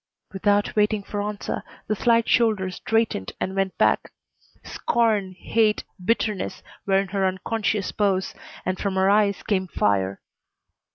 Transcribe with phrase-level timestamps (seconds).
[0.33, 4.11] Without waiting for answer the slight shoulders straightened and went back.
[4.63, 8.33] Scorn, hate, bitterness were in her unconscious pose,
[8.65, 10.19] and from her eyes came fire.